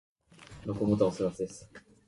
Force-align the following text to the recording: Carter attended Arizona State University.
Carter 0.65 0.71
attended 0.71 1.01
Arizona 1.03 1.13
State 1.13 1.19
University. 1.19 1.65